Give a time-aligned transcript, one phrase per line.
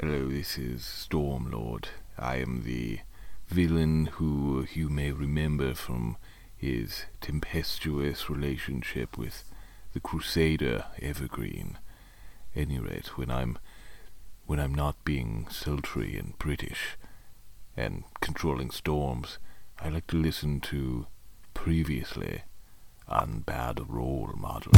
[0.00, 1.84] Hello, this is Stormlord.
[2.16, 3.00] I am the
[3.46, 6.16] villain who you may remember from
[6.56, 9.44] his tempestuous relationship with
[9.92, 11.78] the Crusader Evergreen.
[12.56, 13.58] Any rate, when I'm
[14.46, 16.96] when I'm not being sultry and British
[17.76, 19.38] and controlling storms,
[19.78, 21.06] I like to listen to
[21.52, 22.44] previously
[23.06, 24.72] on Bad Role Model.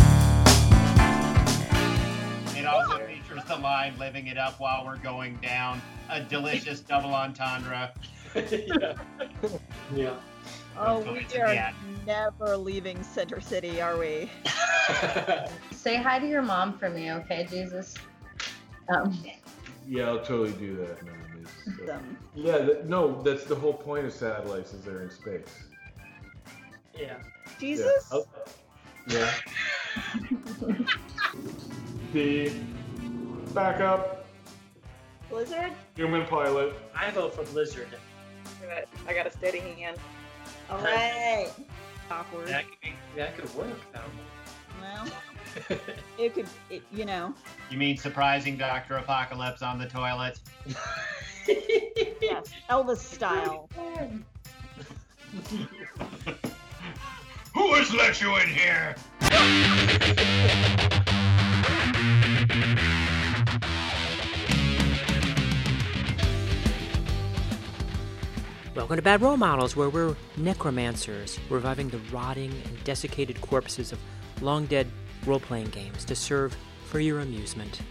[3.37, 5.80] It the line "Living it up while we're going down,"
[6.11, 7.92] a delicious double entendre.
[8.34, 8.95] yeah.
[9.95, 10.15] yeah.
[10.77, 11.73] Oh, we are the
[12.05, 14.28] never leaving Center City, are we?
[15.73, 17.95] Say hi to your mom for me, okay, Jesus?
[18.89, 19.16] Um,
[19.87, 21.14] Yeah, I'll totally do that, man.
[21.41, 25.11] It's, uh, Um, yeah, th- no, that's the whole point of satellites is they're in
[25.11, 25.47] space.
[26.92, 27.14] yeah.
[27.61, 28.09] Jesus?
[28.12, 28.19] Yeah.
[28.19, 28.27] Oh,
[29.06, 29.30] yeah.
[33.54, 33.60] B.
[33.60, 34.26] Backup.
[35.30, 35.70] Blizzard?
[35.94, 36.74] Human pilot.
[36.92, 37.86] I vote for Blizzard.
[39.06, 39.96] I got a steady hand.
[40.69, 41.52] All right.
[42.11, 42.48] Awkward.
[42.48, 44.00] That could, be, that could work, though.
[44.80, 45.06] Well,
[46.19, 47.33] it could, it, you know.
[47.70, 50.41] You mean surprising Doctor Apocalypse on the toilet?
[51.46, 53.68] Yes, Elvis style.
[57.55, 58.96] Who has let you in here?
[68.75, 74.00] Welcome to Bad Role Models, where we're necromancers, reviving the rotting and desiccated corpses of
[74.41, 74.91] long dead
[75.25, 77.83] role playing games to serve for your amusement.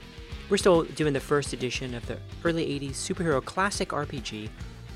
[0.50, 4.50] We're still doing the first edition of the early 80s superhero classic RPG,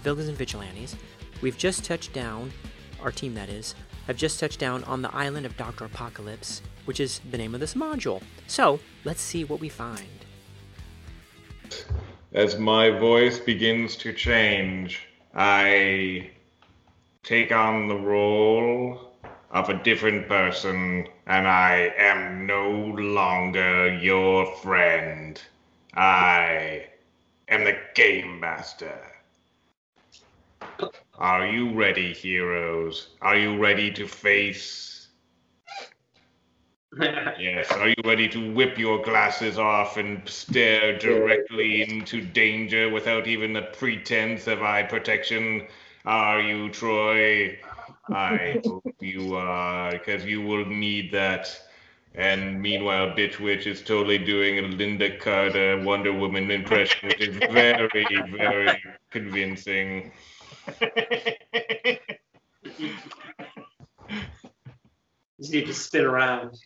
[0.03, 0.97] Villains and Vigilantes.
[1.41, 2.51] We've just touched down,
[3.01, 3.73] our team that is,
[4.07, 5.85] have just touched down on the island of Dr.
[5.85, 8.21] Apocalypse, which is the name of this module.
[8.47, 10.01] So, let's see what we find.
[12.33, 15.07] As my voice begins to change,
[15.39, 16.31] I
[17.21, 19.13] take on the role
[19.51, 25.39] of a different person, and I am no longer your friend.
[25.93, 26.87] I
[27.49, 28.99] am the Game Master.
[31.19, 33.09] Are you ready, heroes?
[33.21, 34.96] Are you ready to face?
[37.39, 37.71] Yes.
[37.71, 43.53] Are you ready to whip your glasses off and stare directly into danger without even
[43.53, 45.67] the pretense of eye protection?
[46.05, 47.59] Are you, Troy?
[48.09, 51.61] I hope you are, because you will need that.
[52.15, 57.35] And meanwhile, Bitch Witch is totally doing a Lynda Carter Wonder Woman impression, which is
[57.35, 57.87] very,
[58.31, 58.81] very
[59.11, 60.11] convincing.
[65.39, 66.57] Just need to spin around.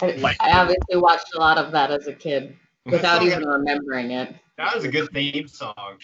[0.00, 4.12] Oh I, I obviously watched a lot of that as a kid without even remembering
[4.12, 4.34] it.
[4.56, 5.98] That was a good theme song.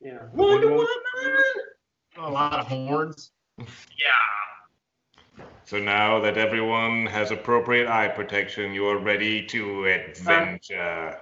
[0.00, 0.18] Yeah.
[0.32, 0.88] Wonder Woman.
[2.18, 3.30] A lot of horns.
[3.58, 3.66] Yeah.
[5.64, 11.18] So now that everyone has appropriate eye protection, you are ready to adventure.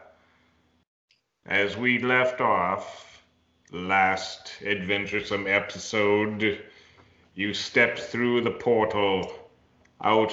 [1.46, 3.22] As we left off,
[3.70, 6.62] last adventuresome episode,
[7.34, 9.32] you stepped through the portal
[10.02, 10.32] out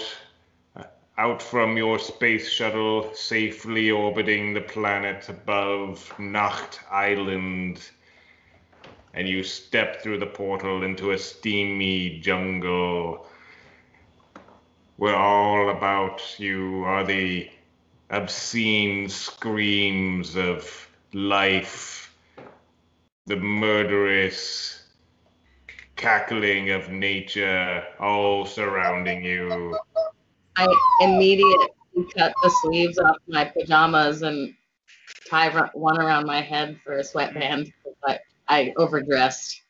[1.17, 7.81] out from your space shuttle safely orbiting the planet above Nacht Island.
[9.13, 13.25] And you step through the portal into a steamy jungle
[14.97, 17.49] where all about you are the
[18.09, 22.15] obscene screams of life,
[23.25, 24.83] the murderous
[25.95, 29.77] cackling of nature, all surrounding you.
[30.57, 30.67] I
[31.01, 31.67] immediately
[32.15, 34.53] cut the sleeves off my pajamas and
[35.29, 37.71] tie one around my head for a sweatband.
[38.03, 39.61] But I overdressed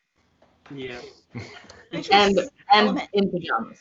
[0.74, 1.00] Yeah.
[2.12, 2.40] and
[2.72, 3.80] and in pajamas.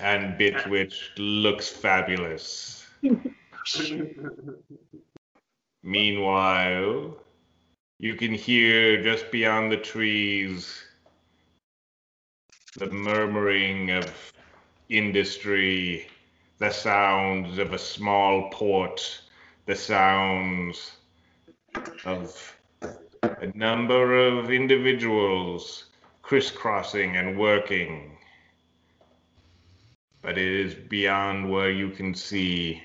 [0.00, 2.86] And Bitch Witch looks fabulous.
[5.82, 7.16] Meanwhile,
[7.98, 10.84] you can hear just beyond the trees
[12.76, 14.32] the murmuring of
[14.88, 16.06] industry,
[16.58, 19.22] the sounds of a small port,
[19.66, 20.92] the sounds
[22.04, 22.56] of
[23.22, 25.84] a number of individuals
[26.22, 28.16] crisscrossing and working.
[30.20, 32.82] But it is beyond where you can see.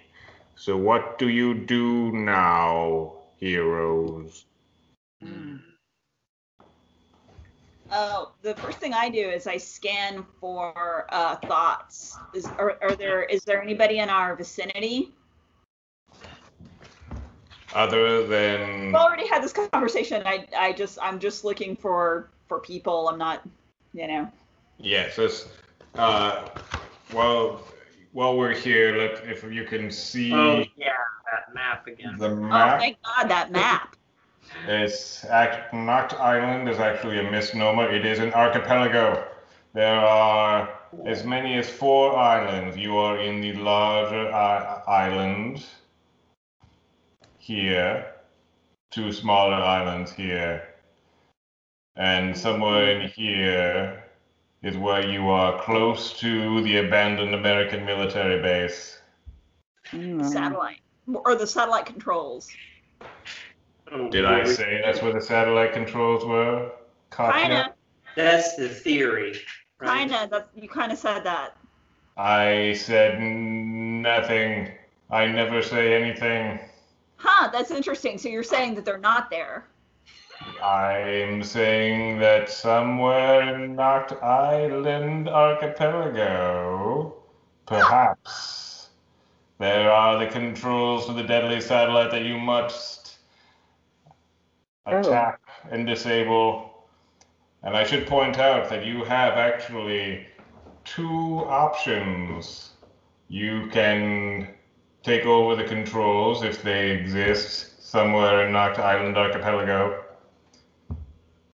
[0.56, 4.46] So, what do you do now, heroes?
[5.22, 5.58] Hmm.
[7.96, 12.18] Oh, the first thing I do is I scan for uh, thoughts.
[12.34, 15.14] Is are, are there is there anybody in our vicinity?
[17.76, 20.24] other than We've already had this conversation.
[20.26, 23.08] I I just I'm just looking for for people.
[23.10, 23.44] I'm not,
[23.94, 24.28] you know.
[24.80, 25.48] yes, it's,
[25.96, 26.48] uh,
[27.14, 27.64] well,
[28.12, 30.92] while we're here, let if you can see Oh yeah,
[31.32, 32.16] that map again.
[32.18, 32.76] the map.
[32.76, 33.96] Oh, thank God that map.
[34.68, 37.90] It's act, Noct Island is actually a misnomer.
[37.90, 39.28] It is an archipelago.
[39.74, 40.70] There are
[41.06, 42.78] as many as four islands.
[42.78, 45.66] You are in the larger I- island
[47.40, 48.14] here,
[48.92, 50.76] two smaller islands here,
[51.96, 54.04] and somewhere in here
[54.62, 59.00] is where you are close to the abandoned American military base.
[59.88, 60.24] Hmm.
[60.24, 62.50] Satellite or the satellite controls.
[63.92, 66.72] Oh, Did I say that's where the satellite controls were?
[67.12, 67.74] Kinda,
[68.16, 69.40] That's the theory.
[69.80, 70.10] right?
[70.10, 70.28] kinda.
[70.32, 71.58] That you kind of said that.
[72.18, 74.72] I said nothing.
[75.12, 76.60] I never say anything.
[77.18, 77.50] Huh?
[77.52, 78.18] That's interesting.
[78.18, 79.66] So you're saying that they're not there.
[80.62, 87.14] I'm saying that somewhere in Noct Island archipelago,
[87.66, 88.90] perhaps,
[89.60, 93.03] there are the controls to the deadly satellite that you must
[94.86, 95.00] Oh.
[95.00, 95.40] attack
[95.72, 96.88] and disable.
[97.64, 100.28] And I should point out that you have actually
[100.84, 102.72] two options.
[103.30, 104.50] You can
[105.02, 110.04] take over the controls if they exist somewhere in Noct Island archipelago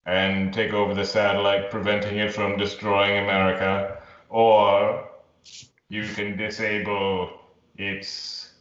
[0.06, 3.98] and take over the satellite, preventing it from destroying America,
[4.30, 5.10] or
[5.90, 7.32] you can disable
[7.78, 8.54] its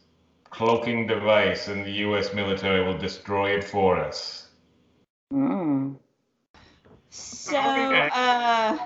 [0.49, 4.44] cloaking device and the US military will destroy it for us.
[5.33, 5.95] Mm.
[7.09, 8.77] So, uh,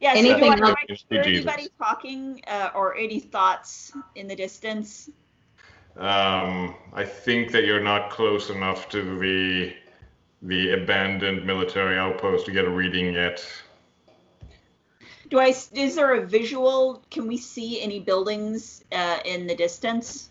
[0.00, 0.12] yeah.
[0.14, 5.10] Anything do I, do like- I anybody talking uh, or any thoughts in the distance?
[5.96, 9.74] Um, I think that you're not close enough to the
[10.42, 13.46] the abandoned military outpost to get a reading yet.
[15.28, 15.54] Do I?
[15.72, 17.04] Is there a visual?
[17.10, 20.30] Can we see any buildings uh, in the distance?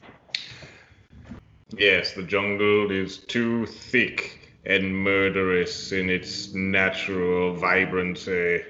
[1.77, 8.63] Yes, the jungle is too thick and murderous in its natural vibrancy.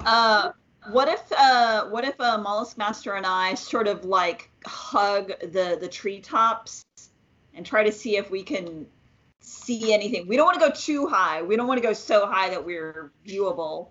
[0.00, 0.50] Uh,
[0.90, 5.78] what if uh, what if uh, Mollusk Master and I sort of like hug the
[5.80, 6.84] the treetops
[7.54, 8.86] and try to see if we can
[9.40, 10.26] see anything?
[10.26, 11.42] We don't want to go too high.
[11.42, 13.88] We don't want to go so high that we're viewable.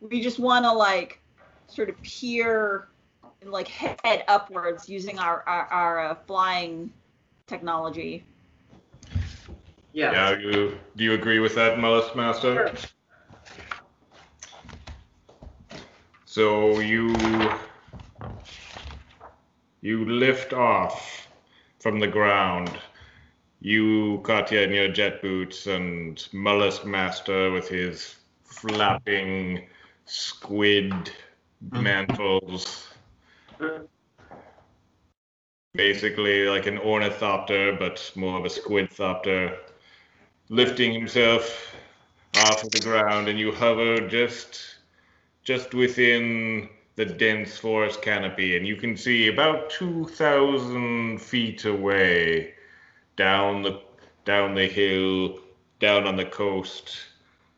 [0.00, 1.20] We just want to like
[1.68, 2.88] sort of peer
[3.40, 6.92] and like head upwards using our our, our uh, flying
[7.46, 8.24] technology.
[9.92, 10.12] Yeah.
[10.12, 12.54] Yeah, you do you agree with that, Mollusk Master?
[12.54, 12.88] Sure.
[16.24, 17.14] So you
[19.82, 21.28] you lift off
[21.80, 22.70] from the ground.
[23.60, 29.66] You, Katya, in your jet boots, and Mollusk Master with his flapping
[30.04, 31.82] squid mm-hmm.
[31.82, 32.88] mantles.
[33.60, 33.84] Mm-hmm.
[35.74, 39.56] Basically like an ornithopter, but more of a squidthopter,
[40.52, 41.74] lifting himself
[42.36, 44.76] off of the ground, and you hover just
[45.44, 52.52] just within the dense forest canopy, and you can see about 2,000 feet away
[53.16, 53.80] down the
[54.26, 55.38] down the hill,
[55.80, 56.98] down on the coast,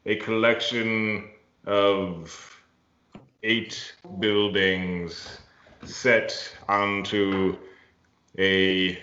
[0.06, 1.28] a collection
[1.66, 2.62] of
[3.42, 5.40] eight buildings
[5.82, 7.58] set onto
[8.38, 8.96] a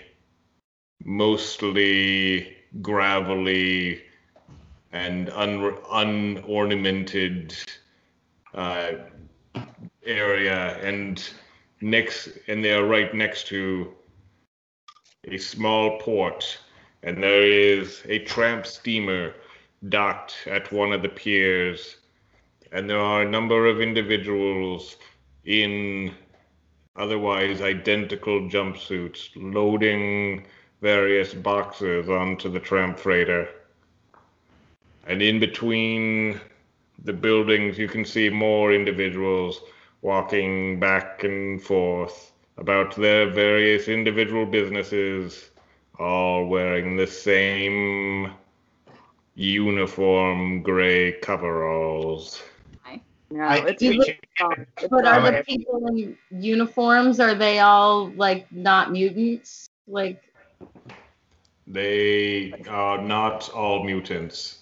[1.04, 4.02] mostly gravelly
[4.92, 7.54] and un- unornamented
[8.54, 8.92] uh,
[10.04, 11.30] area, and
[11.80, 13.92] next, and they are right next to
[15.24, 16.58] a small port,
[17.02, 19.34] and there is a tramp steamer
[19.88, 21.96] docked at one of the piers,
[22.72, 24.96] and there are a number of individuals
[25.44, 26.12] in
[26.96, 30.46] otherwise identical jumpsuits loading
[30.82, 33.48] various boxes onto the tramp freighter.
[35.06, 36.40] And in between
[37.04, 39.60] the buildings, you can see more individuals
[40.02, 45.50] walking back and forth about their various individual businesses,
[45.98, 48.32] all wearing the same
[49.36, 52.42] uniform gray coveralls.
[53.30, 54.66] No, it's, think we it's should- wrong.
[54.78, 59.70] It's But are the people in uniforms, are they all like not mutants?
[59.88, 60.22] Like,
[61.66, 64.58] They are not all mutants.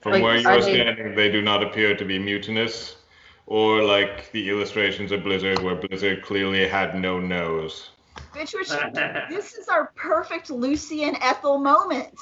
[0.00, 2.96] From Like, where you are are standing, they do not appear to be mutinous,
[3.46, 7.90] or like the illustrations of Blizzard, where Blizzard clearly had no nose.
[8.32, 8.68] Bitch Witch
[9.30, 12.14] this is our perfect Lucy and Ethel moment.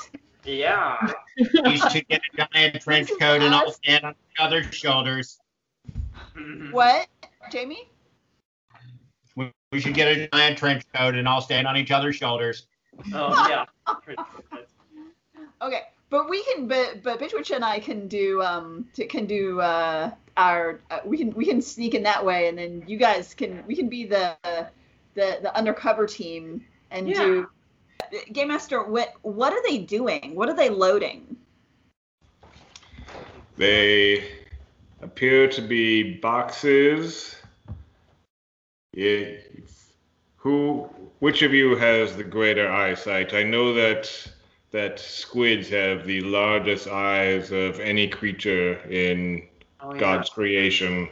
[0.44, 1.12] yeah.
[1.64, 5.38] We should get a giant trench coat and all stand on each other's shoulders.
[6.34, 6.72] Mm-hmm.
[6.72, 7.08] What,
[7.52, 7.90] Jamie?
[9.34, 12.68] We, we should get a giant trench coat and all stand on each other's shoulders.
[13.12, 13.64] Oh yeah.
[15.62, 19.26] Okay, but we can, but but Bitch Witch and I can do um to, can
[19.26, 22.96] do uh our uh, we can we can sneak in that way, and then you
[22.96, 24.36] guys can we can be the
[25.14, 27.48] the the undercover team and do.
[28.32, 30.34] Game Master, what what are they doing?
[30.34, 31.36] What are they loading?
[33.56, 34.30] They
[35.02, 37.36] appear to be boxes.
[38.92, 39.38] Yeah,
[40.36, 40.88] who?
[41.20, 43.32] Which of you has the greater eyesight?
[43.34, 44.10] I know that
[44.72, 49.46] that squids have the largest eyes of any creature in
[49.80, 50.00] Oh, yeah.
[50.00, 51.08] God's creation.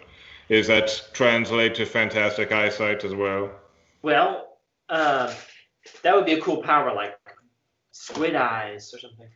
[0.48, 3.50] Is that translate to fantastic eyesight as well?
[4.02, 4.58] Well,
[4.88, 5.32] uh,
[6.02, 7.16] that would be a cool power, like
[7.92, 9.28] squid eyes or something.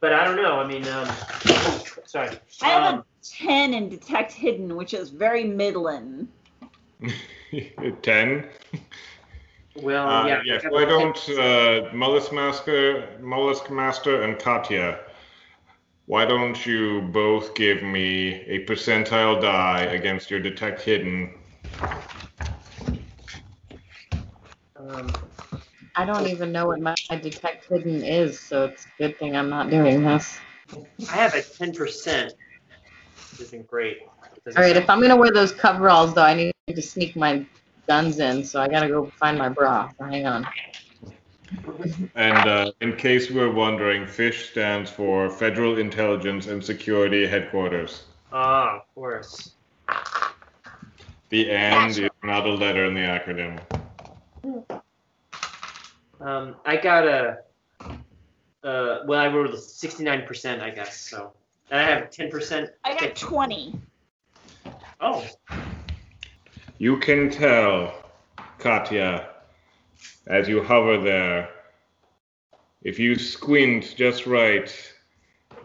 [0.00, 0.60] But I don't know.
[0.60, 2.30] I mean, um, oh, sorry.
[2.62, 6.28] I have Um, a ten in detect hidden, which is very middling.
[8.02, 8.48] Ten.
[9.82, 10.42] Well, Uh, yeah.
[10.44, 10.64] yes.
[10.68, 15.00] Why don't uh, Mollusk Master, Mollusk Master, and Katya?
[16.06, 21.34] Why don't you both give me a percentile die against your detect hidden?
[24.76, 25.12] Um,
[25.94, 29.50] I don't even know what my detect hidden is, so it's a good thing I'm
[29.50, 30.38] not doing this.
[31.10, 32.34] I have a ten percent.
[33.38, 33.98] Isn't great.
[34.46, 37.44] It All right, if I'm gonna wear those coveralls though, I need to sneak my
[37.88, 39.90] guns in, so I gotta go find my bra.
[39.98, 40.46] Hang on.
[42.14, 48.04] And uh, in case we're wondering, FISH stands for Federal Intelligence and Security Headquarters.
[48.32, 49.54] Ah, of course.
[51.30, 53.58] The and is not a letter in the acronym.
[56.20, 57.38] Um, I got a.
[58.62, 61.00] Uh, well, I rolled sixty-nine percent, I guess.
[61.00, 61.32] So,
[61.70, 62.70] and I have ten percent.
[62.84, 63.78] I got twenty.
[65.00, 65.24] Oh,
[66.80, 67.92] You can tell,
[68.58, 69.28] Katya,
[70.28, 71.48] as you hover there,
[72.82, 74.70] if you squint just right,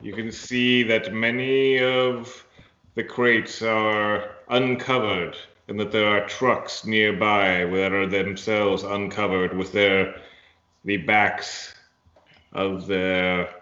[0.01, 2.43] you can see that many of
[2.96, 9.72] the crates are uncovered and that there are trucks nearby that are themselves uncovered with
[9.72, 10.15] their
[10.84, 11.75] the backs
[12.53, 13.53] of their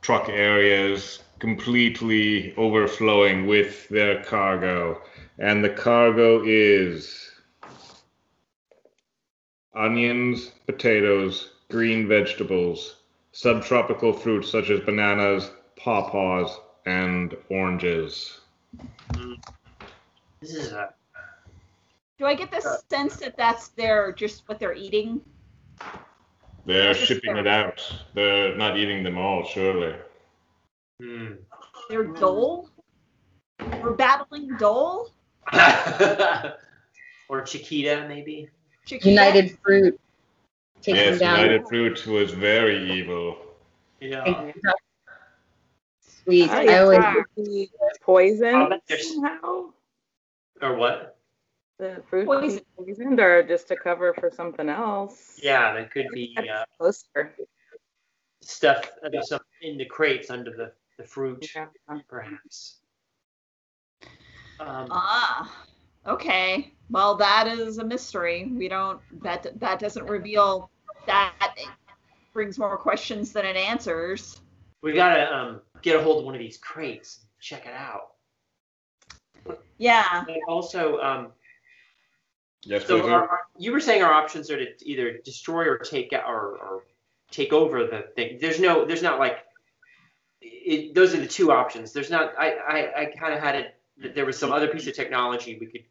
[0.00, 5.02] truck areas completely overflowing with their cargo
[5.38, 7.30] and the cargo is
[9.74, 12.96] onions, potatoes, green vegetables,
[13.32, 16.50] subtropical fruits such as bananas, pawpaws,
[16.86, 18.40] and oranges.
[20.40, 20.92] this is a.
[22.18, 25.20] Do I get the sense that that's their just what they're eating?
[26.66, 27.38] They're That's shipping fair.
[27.38, 27.80] it out.
[28.14, 29.94] They're not eating them all, surely.
[31.00, 31.34] Hmm.
[31.88, 32.68] Their dole?
[33.80, 35.10] We're battling dole?
[37.28, 38.48] or Chiquita, maybe.
[38.86, 39.08] Chiquita?
[39.10, 39.98] United Fruit.
[40.82, 41.40] Take yes, down.
[41.40, 43.38] United Fruit was very evil.
[44.00, 44.52] Yeah.
[46.00, 46.50] Sweet.
[46.50, 47.04] I, I always
[47.36, 47.70] be
[48.02, 49.70] poisoned Oh, but there's- somehow.
[50.60, 51.16] Or what?
[51.78, 52.60] The fruit Poison.
[52.76, 55.38] poisoned, or just to cover for something else.
[55.40, 57.36] Yeah, that could be uh, Closer.
[58.40, 61.66] stuff uh, there's some in the crates under the, the fruit, Yeah.
[62.08, 62.78] perhaps.
[64.60, 65.52] Um, Ah,
[66.06, 66.72] okay.
[66.90, 68.50] Well, that is a mystery.
[68.52, 69.00] We don't.
[69.22, 70.70] That that doesn't reveal.
[71.06, 71.34] That
[72.32, 74.40] brings more questions than it answers.
[74.82, 78.12] we gotta um, get a hold of one of these crates, and check it out.
[79.78, 80.24] Yeah.
[80.28, 81.28] And also, um,
[82.64, 86.12] Yes, so our, our- you were saying our options are to either destroy or take
[86.12, 86.82] out or, or
[87.30, 88.38] take over the thing.
[88.40, 89.38] There's no, there's not like,
[90.42, 91.92] it, those are the two options.
[91.92, 92.34] There's not.
[92.38, 93.77] I I, I kind of had it that
[94.14, 95.84] there was some other piece of technology we could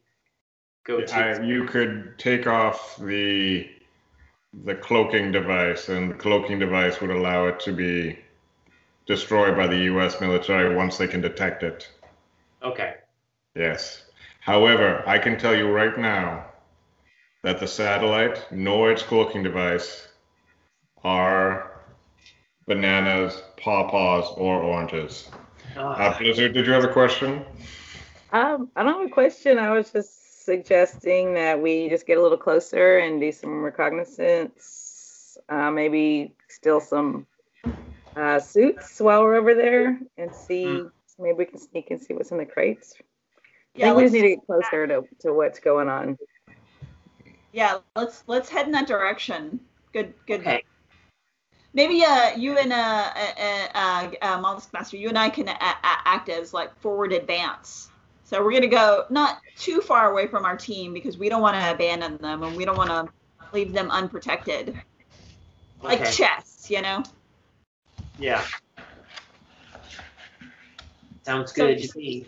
[0.84, 1.14] go to.
[1.16, 3.68] I, you could take off the
[4.64, 8.18] the cloaking device, and the cloaking device would allow it to be
[9.06, 10.20] destroyed by the U.S.
[10.20, 11.88] military once they can detect it.
[12.62, 12.94] Okay.
[13.54, 14.04] Yes.
[14.40, 16.46] However, I can tell you right now
[17.42, 20.08] that the satellite nor its cloaking device
[21.04, 21.82] are
[22.66, 25.30] bananas, pawpaws, or oranges.
[25.76, 27.44] Uh, Ah, Blizzard, did you have a question?
[28.32, 29.58] Um, I don't have a question.
[29.58, 35.38] I was just suggesting that we just get a little closer and do some reconnaissance.
[35.48, 37.26] Uh, maybe steal some
[38.16, 40.82] uh, suits while we're over there and see.
[41.18, 42.94] Maybe we can sneak and see what's in the crates.
[42.98, 43.02] I
[43.74, 43.84] Yeah.
[43.86, 46.18] think we just need to get closer to, to what's going on.
[47.52, 49.60] Yeah, let's let's head in that direction.
[49.92, 50.40] Good, good.
[50.40, 50.64] Okay.
[51.72, 55.52] Maybe uh, you and uh, uh, uh, uh, Mollusk Master, you and I can a-
[55.52, 57.87] a- act as like forward advance.
[58.28, 61.56] So we're gonna go not too far away from our team because we don't want
[61.56, 63.08] to abandon them and we don't want to
[63.54, 64.78] leave them unprotected,
[65.82, 66.10] like Okay.
[66.12, 67.02] chess, you know.
[68.18, 68.44] Yeah.
[71.24, 72.26] Sounds good just- to me.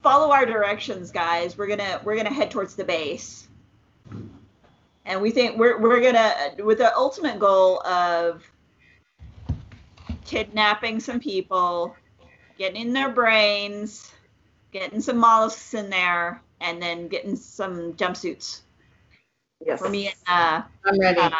[0.00, 1.58] follow our directions, guys.
[1.58, 3.48] We're gonna we're gonna head towards the base,
[5.04, 8.44] and we think we're we're gonna with the ultimate goal of
[10.24, 11.96] kidnapping some people,
[12.58, 14.12] getting in their brains,
[14.78, 18.60] getting some mollusks in there, and then getting some jumpsuits
[19.64, 19.78] Yes.
[19.80, 21.18] for me and uh, I'm ready.
[21.18, 21.30] uh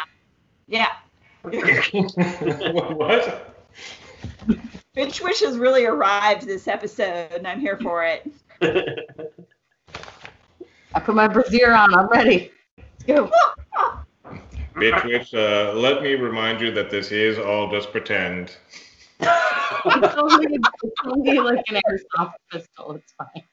[0.67, 0.87] yeah.
[1.43, 1.53] what?
[4.95, 8.27] Bitch Witch has really arrived this episode, and I'm here for it.
[10.95, 11.93] I put my brassiere on.
[11.93, 12.51] I'm ready.
[12.77, 13.29] Let's go.
[14.75, 18.57] Bitch Witch, uh, let me remind you that this is all just pretend.
[19.85, 22.93] It's only, it's only like an airsoft pistol.
[22.93, 23.43] It's fine.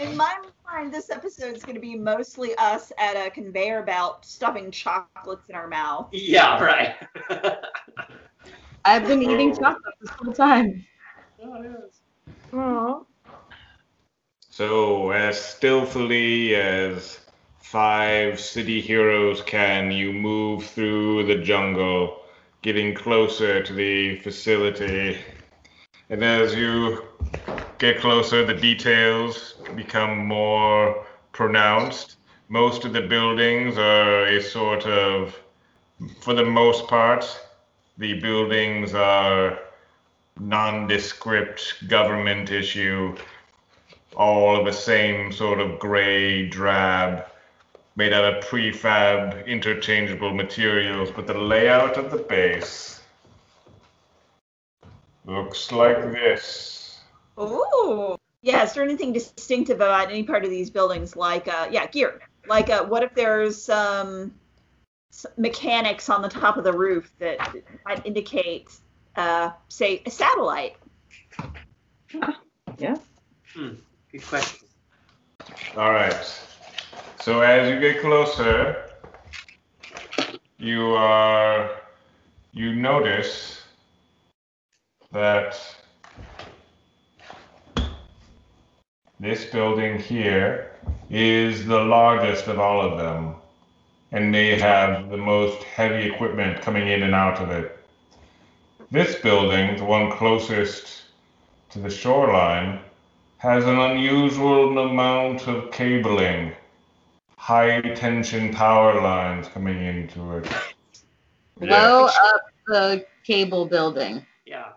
[0.00, 4.24] In my mind, this episode is going to be mostly us at a conveyor belt
[4.24, 6.08] stuffing chocolates in our mouth.
[6.12, 6.94] yeah, right.
[8.84, 10.84] I've been eating chocolate this whole time.
[12.54, 13.00] Aw.
[14.50, 17.20] So, as stealthily as
[17.58, 22.21] five city heroes can, you move through the jungle,
[22.62, 25.18] getting closer to the facility.
[26.10, 27.04] And as you
[27.78, 32.16] get closer, the details become more pronounced.
[32.48, 35.36] Most of the buildings are a sort of,
[36.20, 37.24] for the most part,
[37.98, 39.58] the buildings are
[40.38, 43.16] nondescript government issue
[44.16, 47.24] all of the same sort of gray drab
[47.96, 53.00] made out of prefab interchangeable materials but the layout of the base
[55.24, 57.00] looks like this
[57.38, 58.16] Ooh.
[58.42, 61.14] Yeah, is there anything distinctive about any part of these buildings?
[61.14, 62.20] Like, uh, yeah, gear.
[62.46, 64.34] Like, uh, what if there's um,
[65.12, 67.54] s- mechanics on the top of the roof that
[67.86, 68.68] might indicate,
[69.14, 70.76] uh, say, a satellite?
[72.78, 72.96] Yeah.
[73.54, 73.74] Hmm.
[74.10, 74.66] Good question.
[75.76, 76.14] all right
[77.22, 78.90] so as you get closer
[80.58, 81.70] you are
[82.52, 83.62] you notice
[85.12, 85.56] that
[89.20, 90.72] this building here
[91.10, 93.36] is the largest of all of them
[94.10, 97.78] and may have the most heavy equipment coming in and out of it.
[98.90, 101.04] This building, the one closest
[101.70, 102.80] to the shoreline,
[103.38, 106.52] has an unusual amount of cabling,
[107.42, 110.48] high tension power lines coming into it.
[111.58, 114.24] Blow up the cable building.
[114.46, 114.68] Yeah.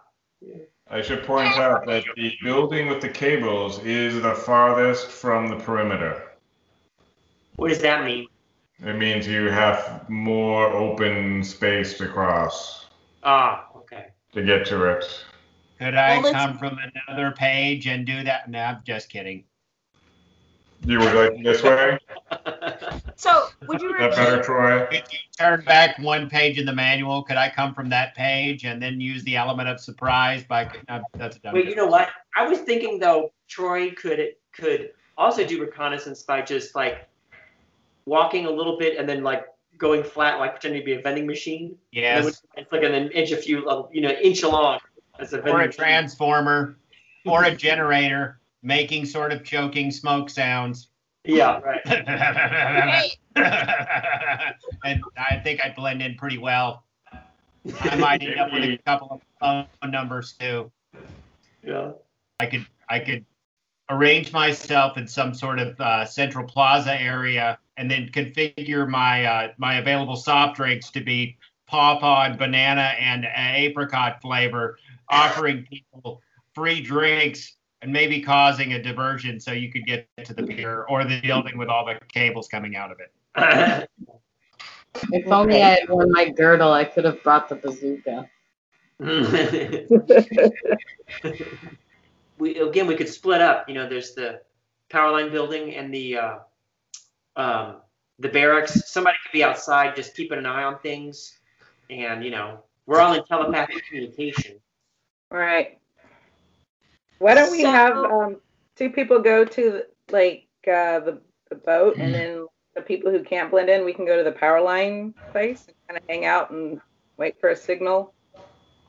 [0.89, 5.57] I should point out that the building with the cables is the farthest from the
[5.57, 6.31] perimeter.
[7.57, 8.25] What does that mean?
[8.83, 12.87] It means you have more open space to cross
[13.21, 14.07] Ah, okay.
[14.33, 15.05] to get to it.
[15.77, 18.49] Could I Well, come from another page and do that?
[18.49, 19.43] No, I'm just kidding.
[20.83, 21.97] You would like this way?
[23.65, 24.43] So, would you that better.
[24.43, 24.87] Troy?
[24.91, 28.65] If you turn back one page in the manual, could I come from that page
[28.65, 30.69] and then use the element of surprise by?
[30.87, 31.53] No, that's a dumb.
[31.53, 32.09] Wait, you know what?
[32.35, 37.07] I was thinking though, Troy could could also do reconnaissance by just like
[38.05, 39.45] walking a little bit and then like
[39.77, 41.65] going flat, like pretending to be a vending machine.
[41.67, 42.23] And Yes.
[42.23, 44.79] then it's like and then inch a few, uh, you know, inch along
[45.19, 45.79] as a vending Or a machine.
[45.85, 46.77] transformer,
[47.25, 50.89] or a generator, making sort of choking smoke sounds.
[51.25, 51.81] Yeah, right.
[54.85, 56.83] and I think I'd blend in pretty well.
[57.81, 60.71] I might end up with a couple of phone numbers too.
[61.63, 61.91] Yeah.
[62.39, 63.25] I could I could
[63.89, 69.53] arrange myself in some sort of uh, central plaza area and then configure my uh,
[69.57, 74.77] my available soft drinks to be pawpaw and banana and uh, apricot flavor,
[75.09, 76.21] offering people
[76.53, 77.55] free drinks
[77.85, 81.55] and maybe causing a diversion so you could get to the pier or the building
[81.55, 83.87] with all the cables coming out of it.
[85.11, 88.27] If only I had worn my girdle, I could have brought the bazooka.
[92.39, 93.69] we again we could split up.
[93.69, 94.41] You know, there's the
[94.89, 96.37] power line building and the uh,
[97.35, 97.81] um,
[98.17, 98.89] the barracks.
[98.89, 101.37] Somebody could be outside just keeping an eye on things,
[101.91, 104.59] and you know we're all in telepathic communication.
[105.29, 105.77] Right.
[107.19, 108.37] Why don't we So- have um,
[108.75, 113.49] two people go to like uh, the the boat and then the people who can't
[113.51, 116.49] blend in, we can go to the power line place and kind of hang out
[116.51, 116.81] and
[117.17, 118.13] wait for a signal.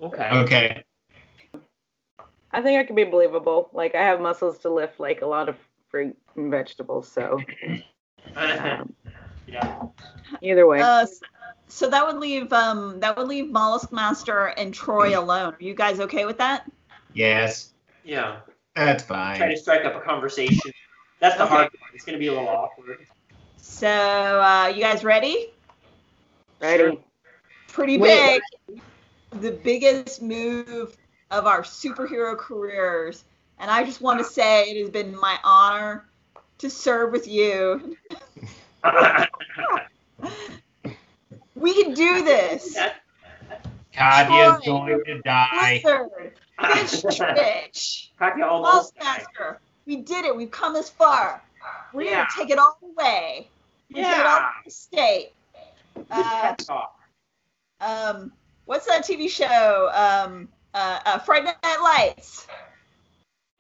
[0.00, 0.28] Okay.
[0.30, 0.82] Okay.
[2.50, 3.68] I think I can be believable.
[3.72, 5.56] Like I have muscles to lift like a lot of
[5.90, 7.38] fruit and vegetables, so
[8.34, 8.92] um,
[9.46, 9.82] yeah.
[10.40, 10.80] either way.
[10.80, 11.06] Uh,
[11.68, 15.54] so that would leave um that would leave Mollusk Master and Troy alone.
[15.54, 16.70] Are you guys okay with that?
[17.12, 17.72] Yes.
[18.06, 18.36] Yeah.
[18.74, 19.36] That's fine.
[19.36, 20.72] Try to strike up a conversation.
[21.20, 21.50] That's the Okay.
[21.54, 21.94] hard part.
[21.94, 22.98] It's gonna be a little awkward.
[23.56, 25.50] So uh, you guys ready?
[26.60, 27.00] Ready?
[27.68, 28.42] Pretty Wait.
[28.68, 28.80] big.
[29.40, 30.96] The biggest move
[31.30, 33.24] of our superhero careers,
[33.58, 36.04] and I just want to say it has been my honor
[36.58, 37.96] to serve with you.
[41.56, 42.76] We can do this.
[43.92, 44.88] Katya's Troy.
[44.88, 45.80] going to die.
[45.82, 48.94] Blizzard, Fish Fish, Katya almost.
[48.98, 49.60] Master.
[49.86, 50.34] We did it.
[50.34, 51.42] We've come this far.
[51.92, 52.16] We're Yeah.
[52.16, 53.48] gonna take it all away.
[53.90, 54.52] We're gonna take it all Yeah.
[54.64, 55.32] the state.
[56.10, 56.54] Uh,
[57.80, 58.32] um,
[58.64, 59.90] what's that TV show?
[59.92, 62.46] Um, uh, uh, Friday Night Lights.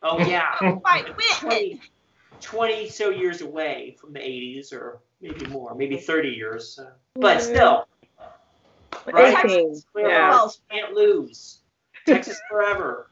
[0.02, 0.56] Oh yeah.
[0.82, 1.50] Fight Whitman.
[1.50, 1.80] 20,
[2.40, 6.78] 20 so years away from the 80s, or maybe more, maybe 30 years.
[6.78, 7.86] Uh, but still,
[9.06, 9.32] right?
[9.96, 10.48] Yeah.
[10.70, 11.60] Can't lose.
[12.06, 13.08] Texas forever.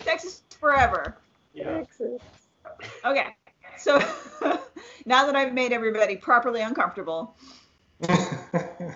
[0.00, 1.16] Texas forever.
[1.54, 1.78] Yeah.
[1.78, 2.20] Texas.
[3.04, 3.26] Okay.
[3.78, 3.98] So
[5.06, 7.34] now that I've made everybody properly uncomfortable,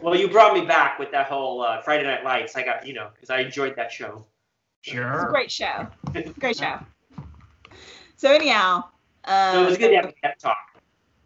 [0.02, 2.56] Well, you brought me back with that whole uh, Friday Night Lights.
[2.56, 4.24] I got, you know, because I enjoyed that show.
[4.82, 5.12] Sure.
[5.14, 5.86] It's a great show.
[6.38, 6.78] Great show.
[8.16, 8.84] So anyhow,
[9.24, 10.56] uh, So it was good to have a pep talk.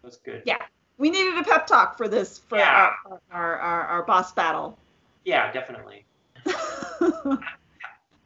[0.02, 0.42] It was good.
[0.46, 0.56] Yeah.
[0.98, 2.90] we needed a pep talk for this for Yeah.
[3.06, 4.78] our, our, our, our boss battle.
[5.24, 6.04] Yeah, definitely.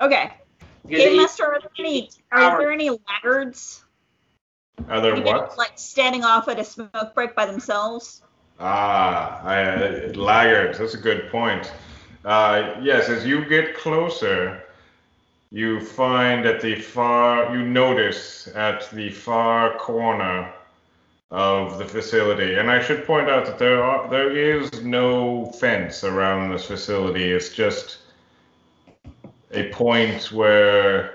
[0.05, 0.33] Okay.
[0.89, 3.85] Game Master, are there any are there any laggards?
[4.89, 5.57] Are there what?
[5.57, 8.23] like standing off at a smoke break by themselves?
[8.61, 10.79] Ah, I, laggards.
[10.79, 11.73] That's a good point.
[12.25, 14.63] Uh, yes, as you get closer,
[15.51, 20.53] you find at the far, you notice at the far corner
[21.31, 26.05] of the facility, and I should point out that there are there is no fence
[26.05, 27.31] around this facility.
[27.31, 27.99] It's just
[29.55, 31.15] a point where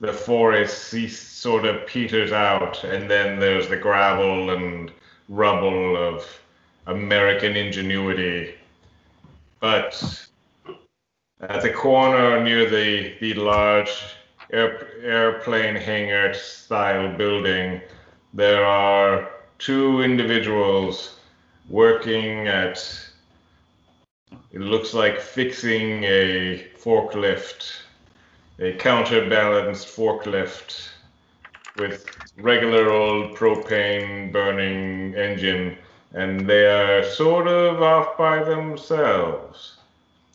[0.00, 4.92] the forest sort of peters out, and then there's the gravel and
[5.28, 6.24] rubble of
[6.86, 8.54] American ingenuity.
[9.60, 10.26] But
[11.40, 13.90] at the corner near the, the large
[14.52, 17.80] air, airplane hangar style building,
[18.34, 21.18] there are two individuals
[21.68, 22.78] working at,
[24.56, 27.82] it looks like fixing a forklift,
[28.58, 30.88] a counterbalanced forklift
[31.76, 32.06] with
[32.38, 35.76] regular old propane burning engine,
[36.14, 39.76] and they are sort of off by themselves.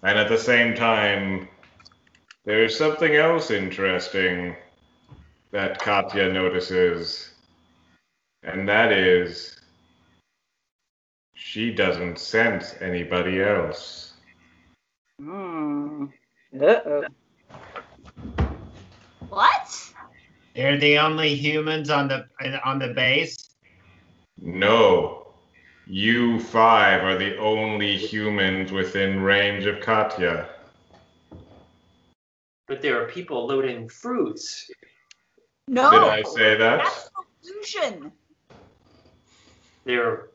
[0.03, 1.47] And at the same time,
[2.45, 4.55] there's something else interesting
[5.49, 7.31] that Katya notices,
[8.43, 9.59] and that is
[11.33, 14.10] she doesn't sense anybody else.
[15.23, 16.05] Hmm.
[16.59, 17.03] Uh-oh.
[19.29, 19.93] What?
[20.55, 22.25] They're the only humans on the
[22.65, 23.51] on the base.
[24.41, 25.27] No.
[25.85, 30.49] You five are the only humans within range of Katya.
[32.67, 34.71] But there are people loading fruits.
[35.67, 35.91] No.
[35.91, 36.77] Did I say that?
[36.77, 38.11] That's an illusion.
[39.85, 40.30] They're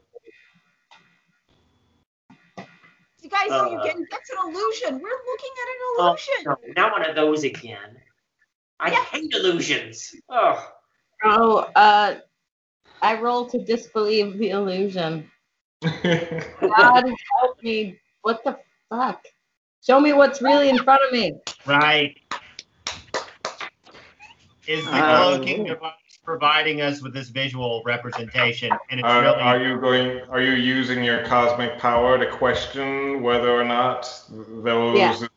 [3.27, 5.01] You guys, Uh, you get, that's an illusion.
[5.03, 6.45] We're looking at an oh, illusion.
[6.45, 8.01] no, not one of those again.
[8.79, 9.05] I Yeah.
[9.07, 10.15] hate illusions.
[10.29, 10.73] Oh,
[11.25, 12.21] Oh, uh,
[13.03, 15.29] I roll to disbelieve the illusion.
[15.83, 17.05] God
[17.41, 17.99] help me.
[18.23, 18.61] What the
[18.91, 19.25] fuck?
[19.85, 21.33] Show me what's really in front of me.
[21.67, 22.17] Right.
[24.69, 25.93] Is the Um, cloaking device
[26.27, 28.77] providing us with this visual representation?
[28.91, 30.21] And it's Are, really are you going?
[30.29, 35.29] Are you using your cosmic power to question whether or not those Yeah.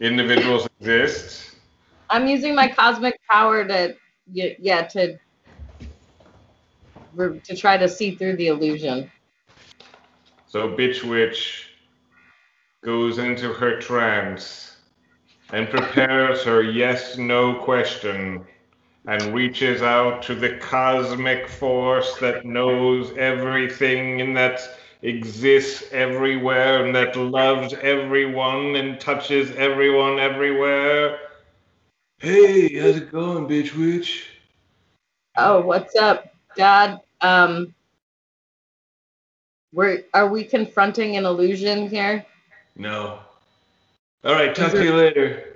[0.00, 1.54] individuals exist?
[2.10, 3.94] I'm using my cosmic power to,
[4.32, 5.18] yeah, to
[7.44, 9.10] to try to see through the illusion.
[10.46, 11.68] So Bitch Witch
[12.84, 14.76] goes into her trance
[15.52, 18.44] and prepares her yes/no question
[19.06, 24.60] and reaches out to the cosmic force that knows everything and that
[25.02, 31.18] exists everywhere and that loves everyone and touches everyone everywhere.
[32.18, 34.30] Hey, how's it going, Bitch Witch?
[35.36, 37.00] Oh, what's up, God?
[37.20, 37.74] Um,
[39.72, 42.24] We're are we confronting an illusion here?
[42.76, 43.18] No.
[44.24, 45.53] All right, talk to you later.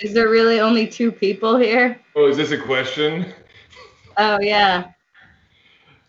[0.00, 2.00] Is there really only two people here?
[2.16, 3.26] Oh, is this a question?
[4.16, 4.92] Oh yeah.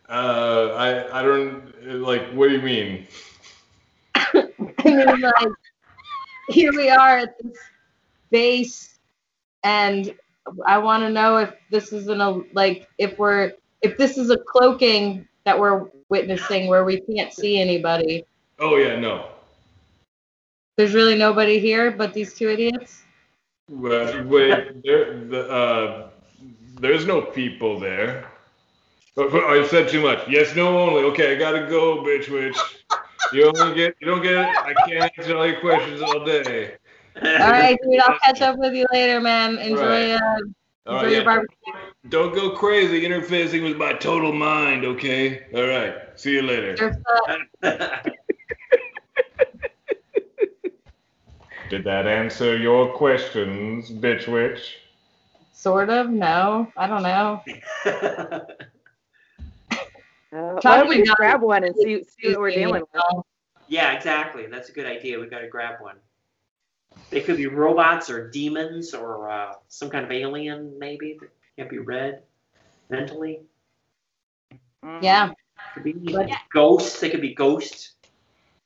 [0.07, 2.29] Uh, I I don't like.
[2.31, 3.07] What do you mean?
[4.15, 4.49] I
[4.85, 5.47] mean, like,
[6.49, 7.57] here we are at this
[8.29, 8.97] base,
[9.63, 10.13] and
[10.65, 14.29] I want to know if this is an a like if we're if this is
[14.29, 18.25] a cloaking that we're witnessing where we can't see anybody.
[18.59, 19.27] Oh yeah, no.
[20.77, 23.03] There's really nobody here but these two idiots.
[23.71, 26.09] Well, wait, there, the, uh,
[26.81, 28.25] there's no people there.
[29.15, 30.27] Oh, oh, I said too much.
[30.27, 31.03] Yes, no, only.
[31.03, 32.57] Okay, I gotta go, bitch, witch.
[33.31, 34.39] You only get, you don't get.
[34.39, 36.75] I can't answer all your questions all day.
[37.15, 38.01] All right, dude.
[38.01, 39.57] I'll catch up with you later, man.
[39.57, 40.11] Enjoy, Right.
[40.11, 41.23] uh, All enjoy right, your yeah.
[41.23, 41.73] barbecue.
[42.09, 45.43] Don't go crazy interfacing with my total mind, okay?
[45.55, 45.95] All right.
[46.15, 46.75] See you later.
[46.77, 46.97] Surf's
[47.63, 48.05] up.
[51.71, 54.79] Did that answer your questions, bitch witch?
[55.53, 56.09] Sort of.
[56.09, 57.41] No, I don't know.
[60.33, 63.23] Uh, why Try don't we not- grab one and see, see what we're dealing with?
[63.67, 64.45] yeah, exactly.
[64.47, 65.19] That's a good idea.
[65.19, 65.97] We've got to grab one.
[67.09, 71.69] They could be robots or demons or uh, some kind of alien, maybe that can't
[71.69, 72.21] be read
[72.89, 73.41] mentally.
[75.01, 75.31] Yeah.
[75.73, 77.01] Could be But- ghosts.
[77.01, 77.95] They could be ghosts.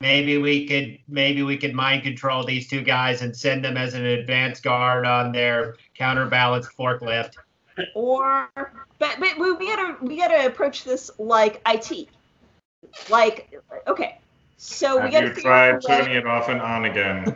[0.02, 3.94] Maybe we could maybe we could mind control these two guys and send them as
[3.94, 7.36] an advance guard on their counterbalance forklift.
[7.94, 8.50] Or,
[9.00, 12.10] but, but we we gotta we gotta approach this like IT.
[13.10, 13.54] Like,
[13.88, 14.20] okay,
[14.58, 17.34] so we gotta you figure out tried a way- turning it off and on again?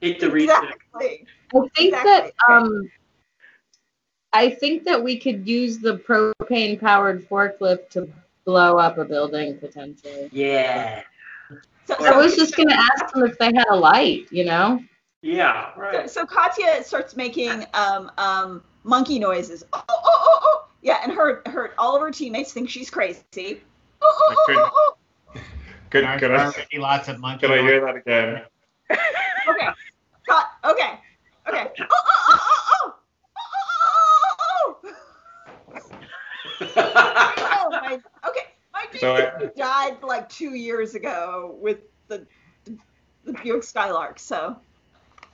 [0.00, 0.64] Hit the reset.
[0.64, 1.26] Exactly.
[1.54, 2.90] I think that um,
[4.32, 8.08] I think that we could use the propane powered forklift to
[8.44, 10.28] blow up a building potentially.
[10.32, 11.02] Yeah.
[11.86, 14.80] So, I was just gonna ask them if they had a light, you know?
[15.22, 15.74] Yeah.
[15.74, 16.10] So, Right.
[16.10, 19.64] so Katya starts making um, um, monkey noises.
[19.72, 20.66] Oh, oh, oh, oh.
[20.82, 23.22] Yeah, and her, her, all of her teammates think she's crazy.
[24.02, 25.40] Oh, oh, oh, oh, oh.
[25.90, 27.46] Could, There's could, I, already lots of monkey.
[27.46, 28.42] could I hear that again?
[28.90, 29.68] Okay.
[30.28, 30.46] Cut.
[30.64, 30.98] Okay.
[31.48, 31.70] Okay.
[31.80, 32.94] Oh, oh, oh, oh, oh.
[33.36, 34.92] Oh, oh, oh,
[36.76, 37.92] oh, oh, my.
[38.28, 38.46] Okay.
[38.72, 41.78] My baby So I- died like two years ago with
[42.08, 42.26] the,
[42.64, 44.18] the, Buick Skylark.
[44.18, 44.56] So.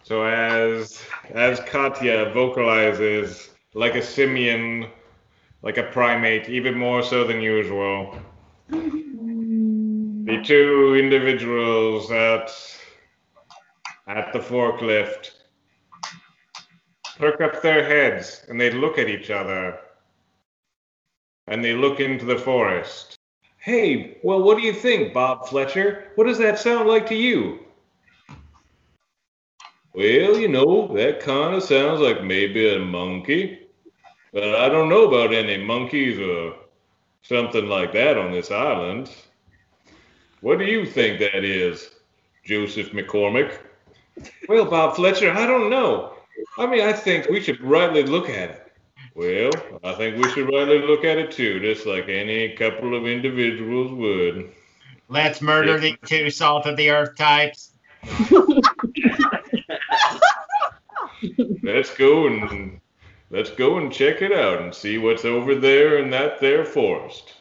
[0.02, 4.86] So as as Katya vocalizes like a simian,
[5.62, 8.18] like a primate, even more so than usual,
[8.68, 12.50] the two individuals at
[14.06, 15.32] at the forklift
[17.18, 19.78] perk up their heads and they look at each other
[21.46, 23.19] and they look into the forest.
[23.60, 26.12] Hey, well, what do you think, Bob Fletcher?
[26.14, 27.58] What does that sound like to you?
[29.92, 33.66] Well, you know, that kind of sounds like maybe a monkey.
[34.32, 36.54] But I don't know about any monkeys or
[37.22, 39.10] something like that on this island.
[40.40, 41.90] What do you think that is,
[42.44, 43.58] Joseph McCormick?
[44.48, 46.14] Well, Bob Fletcher, I don't know.
[46.56, 48.69] I mean, I think we should rightly look at it.
[49.20, 49.52] Well,
[49.84, 53.92] I think we should rightly look at it too, just like any couple of individuals
[53.92, 54.50] would.
[55.10, 57.72] Let's murder the two salt of the earth types.
[61.62, 62.80] Let's go and
[63.28, 67.34] let's go and check it out and see what's over there in that there forest.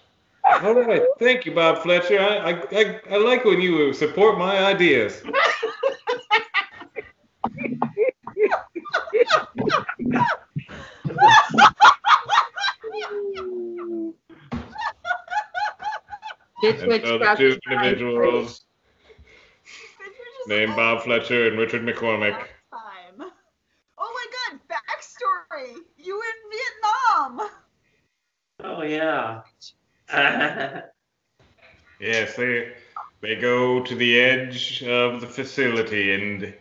[0.43, 2.19] All right, thank you, Bob Fletcher.
[2.19, 5.23] I I, I, I like when you support my ideas.
[16.61, 18.65] Ditch And witch so the two individuals
[20.47, 22.37] named Bob Fletcher and Richard McCormick.
[22.71, 23.31] Time.
[23.97, 24.59] Oh my God!
[24.69, 25.75] Backstory.
[25.97, 27.49] You in Vietnam.
[28.63, 29.41] oh yeah.
[31.99, 32.71] Yes, they
[33.19, 36.53] they go to the edge of the facility and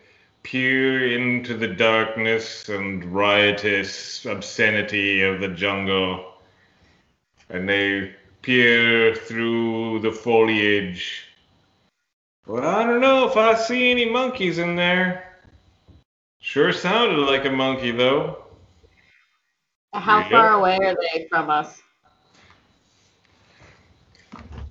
[0.43, 6.33] peer into the darkness and riotous obscenity of the jungle.
[7.49, 11.25] And they peer through the foliage.
[12.45, 15.37] Well, I don't know if I see any monkeys in there.
[16.39, 18.45] Sure sounded like a monkey, though.
[19.93, 20.29] How Yeah.
[20.29, 21.81] far away are they from us?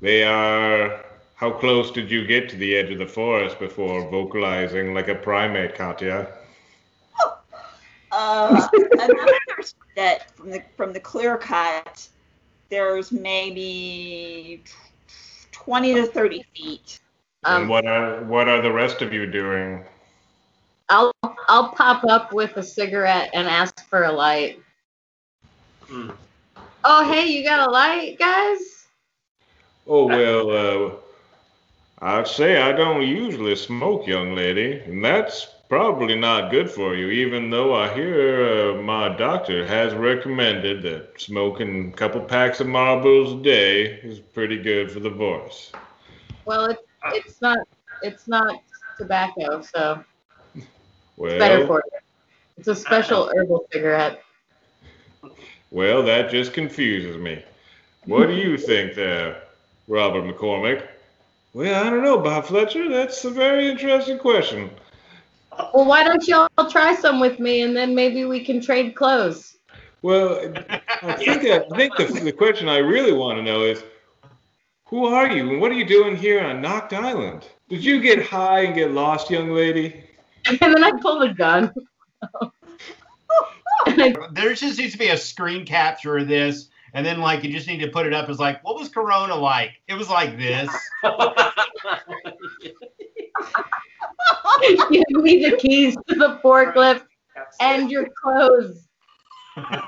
[0.00, 1.04] They are.
[1.38, 5.14] How close did you get to the edge of the forest before vocalizing like a
[5.14, 6.26] primate, Katya?
[8.10, 9.38] Uh, another
[9.94, 12.08] that from the from the clear cut,
[12.70, 14.64] there's maybe
[15.52, 17.00] 20 to 30 feet.
[17.44, 19.84] and Um, what are what are the rest of you doing?
[20.88, 21.12] I'll
[21.48, 24.58] I'll pop up with a cigarette and ask for a light.
[25.82, 26.10] Hmm.
[26.84, 28.86] Oh, hey, you got a light, guys?
[29.86, 30.96] Oh, well, uh,
[32.00, 37.10] I'd say I don't usually smoke, young lady, and that's probably not good for you,
[37.10, 42.68] even though I hear uh, my doctor has recommended that smoking a couple packs of
[42.68, 45.72] Marlboros a day is pretty good for the voice.
[46.44, 46.82] Well, it's
[47.14, 47.58] it's not
[48.02, 48.62] it's not
[48.96, 50.04] tobacco, so
[51.16, 51.98] Well, it's better for you.
[52.58, 54.22] It's a special herbal cigarette.
[55.72, 57.42] well, that just confuses me.
[58.04, 59.42] What do you think there,
[59.88, 60.86] Robert McCormick?
[61.54, 62.88] Well, I don't know, Bob Fletcher.
[62.88, 64.70] That's a very interesting question.
[65.74, 68.94] Well, why don't you all try some with me, and then maybe we can trade
[68.94, 69.56] clothes.
[70.02, 70.38] Well,
[71.02, 73.82] I think I think the, the question I really want to know is,
[74.84, 77.46] who are you and what are you doing here on Knocked Island?
[77.68, 80.04] Did you get high and get lost, young lady?
[80.48, 81.72] And then I pull the gun.
[84.32, 87.66] There just needs to be a screen capture of this, and then like you just
[87.66, 89.72] need to put it up as like, what was Corona like?
[89.88, 90.70] It was like this.
[94.90, 97.04] give me the keys to the forklift
[97.60, 98.86] and your clothes.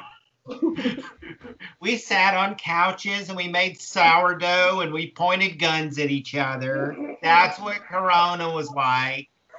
[1.80, 7.16] We sat on couches and we made sourdough and we pointed guns at each other.
[7.22, 9.28] That's what Corona was like.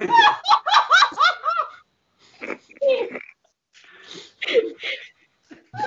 [5.72, 5.78] The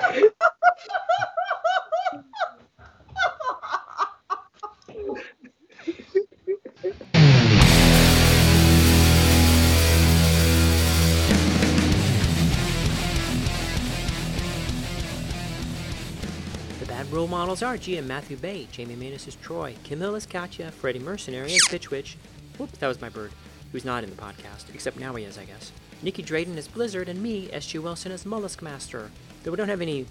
[16.87, 20.97] bad role models are GM Matthew Bay, Jamie Manus is Troy, Camille is Katya, Freddie
[20.97, 22.17] Mercenary as Bitch Witch.
[22.57, 23.31] Whoops, that was my bird,
[23.71, 25.71] who's not in the podcast, except now he is, I guess.
[26.01, 27.77] Nicky Drayden is Blizzard, and me, S.G.
[27.77, 29.11] Wilson, is Mollusk Master.
[29.45, 30.07] Though we don't have any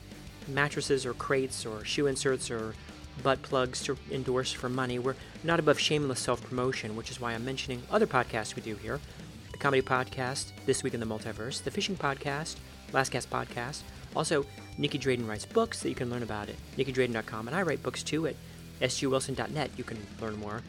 [0.47, 2.77] mattresses or crates or shoe inserts or
[3.25, 7.33] butt plugs to endorse for money, we're not above shameless self promotion, which is why
[7.33, 9.01] I'm mentioning other podcasts we do here
[9.51, 12.55] the comedy podcast, This Week in the Multiverse, the fishing podcast,
[12.93, 13.83] Last Cast podcast.
[14.15, 14.47] Also,
[14.79, 18.05] Nicky Drayden writes books that you can learn about at nickydrayden.com, and I write books
[18.05, 18.37] too at
[18.81, 19.71] sgwilson.net.
[19.77, 20.63] You can learn more.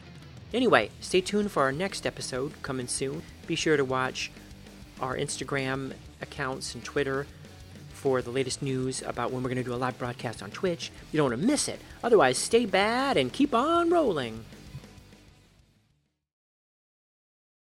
[0.52, 3.22] Anyway, stay tuned for our next episode coming soon.
[3.46, 4.32] Be sure to watch
[5.00, 7.28] our Instagram accounts and Twitter
[8.06, 10.92] for the latest news about when we're going to do a live broadcast on Twitch.
[11.10, 11.80] You don't want to miss it.
[12.04, 14.44] Otherwise, stay bad and keep on rolling.